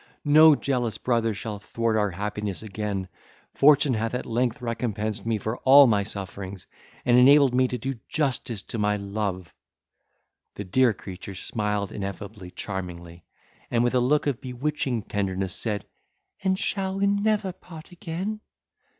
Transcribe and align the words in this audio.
No 0.25 0.55
jealous 0.55 0.97
brother 0.97 1.31
shall 1.35 1.59
thwart 1.59 1.95
our 1.95 2.09
happiness 2.09 2.63
again; 2.63 3.07
fortune 3.53 3.93
hath 3.93 4.15
at 4.15 4.25
length 4.25 4.59
recompensed 4.59 5.27
me 5.27 5.37
for 5.37 5.57
all 5.57 5.85
my 5.85 6.01
sufferings, 6.01 6.65
and 7.05 7.19
enabled 7.19 7.53
me 7.53 7.67
to 7.67 7.77
do 7.77 7.99
justice 8.09 8.63
to 8.63 8.79
my 8.79 8.97
love." 8.97 9.53
The 10.55 10.63
dear 10.63 10.93
creature 10.95 11.35
smiled 11.35 11.91
ineffably 11.91 12.49
charmingly, 12.49 13.25
and, 13.69 13.83
with 13.83 13.93
a 13.93 13.99
look 13.99 14.25
of 14.25 14.41
bewitching 14.41 15.03
tenderness, 15.03 15.53
said, 15.55 15.85
"and 16.43 16.57
shall 16.57 16.97
we 16.97 17.05
never 17.05 17.51
part 17.53 17.91
again?" 17.91 18.39